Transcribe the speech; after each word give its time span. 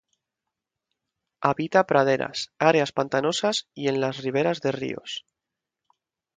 Habita 1.49 1.83
praderas, 1.89 2.49
áreas 2.57 2.91
pantanosas 2.91 3.67
y 3.75 3.87
en 3.87 4.01
las 4.01 4.17
riberas 4.23 4.59
de 4.61 4.71
ríos. 4.71 5.23